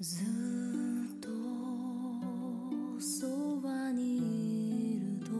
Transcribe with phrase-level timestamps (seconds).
[0.00, 0.26] ずっ
[1.20, 1.26] と
[3.00, 3.26] そ
[3.60, 5.32] ばにいると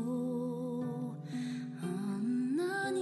[1.80, 2.98] あんなに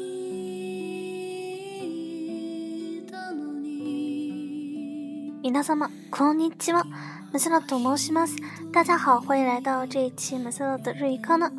[2.99, 6.85] いたのに皆様こんにちは，
[7.33, 8.37] 马塞洛と申します。
[8.71, 11.51] 大家好，欢迎来到这一期马塞洛的日语课呢。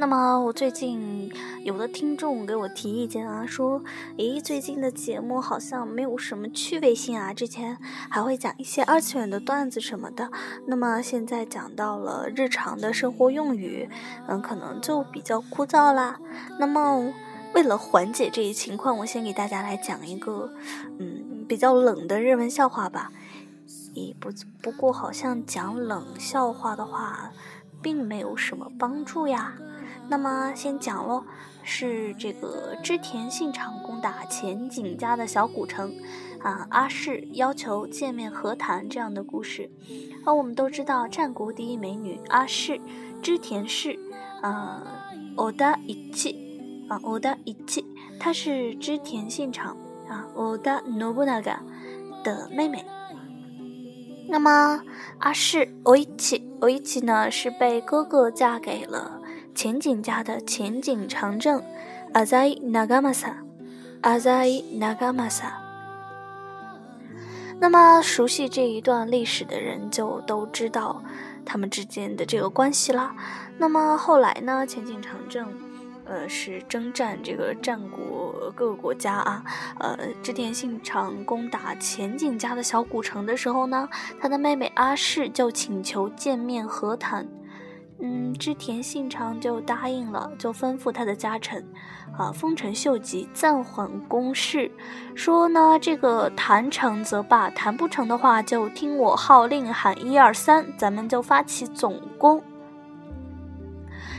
[0.00, 1.28] 那么我最近
[1.64, 3.82] 有的听众给我提意见啊，说，
[4.16, 7.76] 诶，最近的节目好像没有什么趣味性啊，之前
[8.08, 10.30] 还会讲一些二次元的段子什么的，
[10.66, 13.90] 那么现在讲到了日常的生活用语，
[14.28, 16.20] 嗯，可能就比较枯燥啦。
[16.60, 17.12] 那么
[17.52, 20.52] 为了缓解这一情况，我先给大家来讲一个，
[21.00, 23.10] 嗯，比较冷的日文笑话吧。
[23.96, 24.30] 咦，不
[24.62, 27.32] 不过好像讲冷笑话的话，
[27.82, 29.54] 并没有什么帮助呀。
[30.09, 31.23] 那么先讲喽，
[31.63, 35.93] 是这个织田信长攻打前景家的小古城，
[36.41, 39.69] 啊，阿市要求见面和谈这样的故事。
[40.25, 42.79] 而我们都知道战国第一美女阿市，
[43.21, 43.97] 织田氏，
[44.41, 44.81] 啊，
[45.35, 47.85] オダ一气，啊，オダ一气，
[48.19, 49.75] 她是织田信长，
[50.07, 51.43] 啊，オダ信長
[52.23, 52.85] 的妹妹。
[54.29, 54.81] 那么
[55.19, 59.16] 阿市オイチ，オイチ呢是被哥哥嫁给了。
[59.58, 61.60] 前景家的前景长政，
[62.12, 63.38] 阿在那嘎玛萨，
[64.02, 65.60] 阿在那嘎玛萨。
[67.58, 71.02] 那么熟悉这一段历史的人就都知道
[71.44, 73.16] 他们之间的这个关系啦。
[73.58, 75.52] 那么后来呢，前景长政，
[76.04, 79.42] 呃，是征战这个战国各个国家啊，
[79.80, 83.88] 呃，织田信长攻打前景家的小古城的时候呢，
[84.20, 87.26] 他的妹妹阿市就请求见面和谈。
[88.00, 91.66] 嗯，织田信长就答应了，就吩咐他的家臣，
[92.16, 94.70] 啊，丰臣秀吉暂缓攻势，
[95.16, 102.40] 说呢，这个谈成则罢，谈不成的话，就听我号令喊一二三，咱们就发起总攻。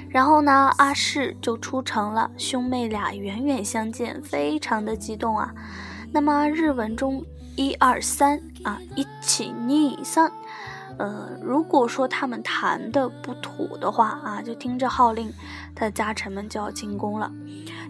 [0.09, 5.53] 然后呢，阿市就出城了，兄妹俩远远相见，非常的激动啊。
[6.12, 7.23] 那么日文中
[7.59, 10.31] 一二三啊，一起逆三。
[10.97, 15.29] 呃，如果说他们谈的不妥的话啊，就听着号令，
[15.75, 17.29] 他的家臣们就要进攻了。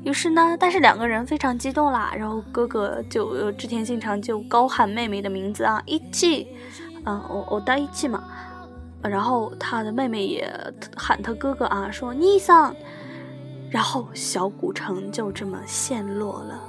[0.03, 6.47] 于是呢，但是两个人非常激动啦，然后哥哥就织田信长就高喊妹妹的名字啊，一气，
[7.05, 8.23] 嗯，我我带一气嘛。
[9.03, 10.51] 然后他的妹妹也
[10.97, 12.75] 喊他哥哥啊，说逆桑。
[13.69, 16.59] 然后小古城就这么陷落了。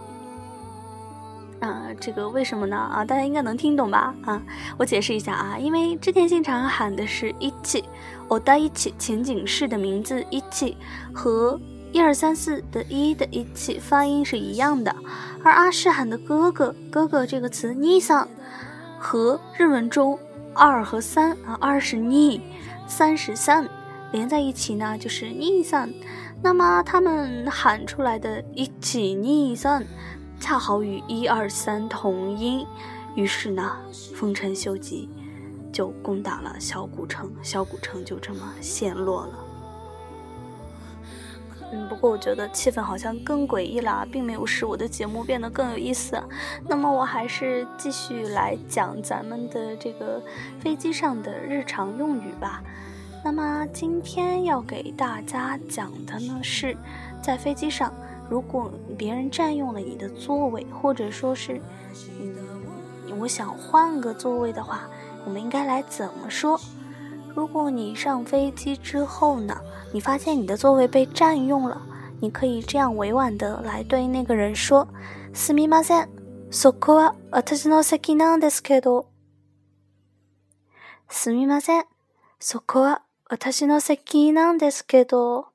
[1.60, 2.76] 啊，这个为什么呢？
[2.76, 4.14] 啊，大家应该能听懂吧？
[4.24, 4.42] 啊，
[4.78, 7.84] 我解释一下啊，因为织田信长喊的是一气，
[8.28, 10.76] 我带一起前景式的名字一气，
[11.12, 11.60] 和
[11.92, 14.94] 一二三四的一的一气发音是一样的，
[15.44, 18.26] 而阿市喊的哥哥哥哥这个词尼桑，
[18.98, 20.18] 和日文中
[20.54, 22.40] 二和三啊，二是尼，
[22.86, 23.68] 三是三，
[24.12, 25.90] 连在一起呢就是尼桑，
[26.42, 29.84] 那么他们喊出来的一起尼桑。
[30.40, 32.66] 恰好与一二三同音，
[33.14, 33.76] 于是呢，
[34.16, 35.08] 丰臣秀吉
[35.72, 39.34] 就攻打了小古城，小古城就这么陷落了。
[41.72, 46.20] 嗯，不过我觉得气氛好像更诡异了，并没有使我的节目变得更有意思。
[46.66, 50.20] 那么我还是继续来讲咱们的这个
[50.58, 52.60] 飞机上的日常用语吧。
[53.22, 56.76] 那么今天要给大家讲的呢，是
[57.22, 57.92] 在飞机上。
[58.29, 61.61] 如果别人占用了你的座位，或者说是，
[62.19, 64.89] 嗯，我想换个座位的话，
[65.25, 66.59] 我们应该来怎么说？
[67.35, 69.61] 如果你上飞机之后呢，
[69.93, 71.81] 你发现你的座位被占用了，
[72.21, 76.07] 你可以这样委婉的来对那个人说：“すみません、
[76.49, 79.07] そこは私の席なんですけど。”
[81.09, 81.85] すみません、
[82.39, 85.47] そこは私の席なんですけど。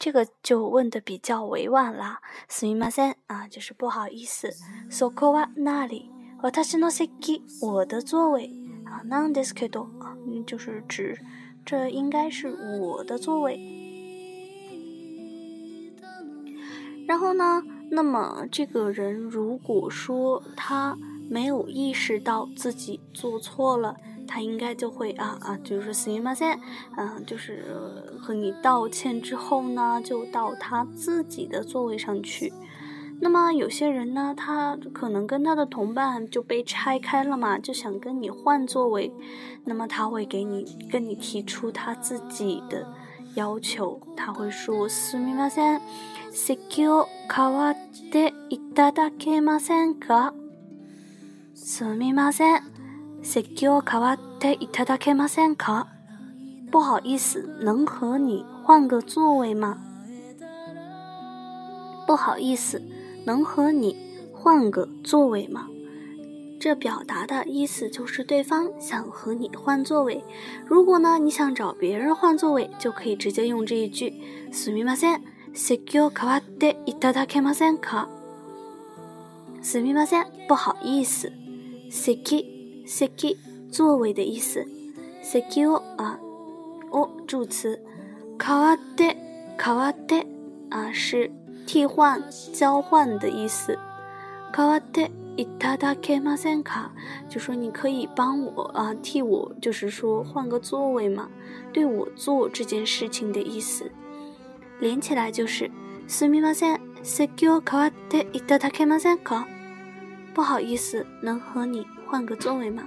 [0.00, 4.50] 这个就问的比较委婉啦，すみません啊，就是不好意思。
[4.90, 6.10] そこは那里，
[6.42, 8.50] 私の席，我的座位
[8.84, 10.14] 啊，なんですけど啊，
[10.46, 11.18] 就是指
[11.64, 12.48] 这应该是
[12.80, 13.58] 我的座位。
[17.06, 20.98] 然后呢，那么这个人如果说他
[21.30, 23.96] 没有意识到自己做错了。
[24.30, 26.58] 他应该就会啊啊，就是すみません，
[26.96, 27.64] 嗯，就是
[28.20, 32.52] 和你道歉之后呢，就到他自己的座位上去。
[33.18, 39.10] 那么有些人呢，他可能跟他的同伴就被拆开了嘛，就想跟你换座位，
[39.64, 42.86] 那么他会给你跟你提出他自己的
[43.34, 45.80] 要求，他会说すみません、
[46.30, 47.76] 席を変わっ
[48.12, 50.34] ていただけませんか？
[51.54, 52.62] すみません。
[53.22, 55.86] 席を代わっていただけませんか？
[56.70, 59.78] 不好意思，能和你换个座位吗？
[62.06, 62.82] 不好意思，
[63.24, 63.96] 能和你
[64.32, 65.68] 换个座位吗？
[66.58, 70.24] 这表达的意思就是对方想和你换座位。
[70.66, 74.12] 如果呢，你想找别人换座位，就可以直接用这一句：
[74.52, 75.20] すみません。
[75.52, 78.08] 席を代わっていただけませんか？
[79.62, 81.30] すみません，不好意思。
[81.90, 83.36] 席 席
[83.70, 84.66] 座位的意思。
[85.22, 86.18] 席を啊。
[86.90, 87.80] 哦，助词，
[88.38, 89.16] 代わって
[89.58, 90.26] 代わって
[90.70, 91.30] 啊是
[91.66, 93.76] 替换、交换的意思。
[94.52, 96.90] 代わっていただけませんか？
[97.28, 101.28] 就说你可以帮我啊，替我，就是说换个座位嘛，
[101.72, 103.90] 对我做这件事情的意思。
[104.80, 105.70] 连起来就是
[106.06, 109.44] すみません、席を代わっていただけませんか？
[110.34, 112.83] 不好意思，能和你 换个座位吗？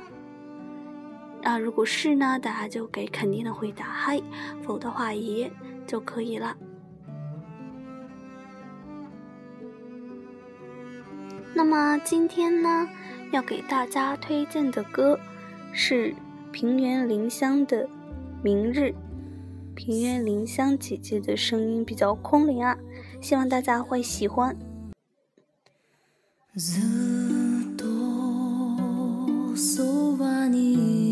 [1.44, 4.20] 啊，如果是呢，大家就给肯定的回答嗨，
[4.62, 5.50] 否的话也
[5.86, 6.54] 就可以了。
[11.54, 12.86] 那么今天呢，
[13.32, 15.18] 要给大家推荐的歌
[15.72, 16.14] 是
[16.52, 17.86] 平原绫香的
[18.42, 18.80] 《明日》。
[19.74, 22.76] 平原绫香姐姐的声音比较空灵啊，
[23.22, 24.54] 希望大家会喜欢。
[29.64, 31.03] そばに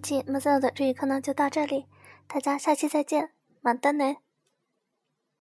[0.00, 1.86] 期 m a z 的这一课呢就到这里，
[2.26, 3.30] 大家下期再见，
[3.60, 4.16] 马丹呢。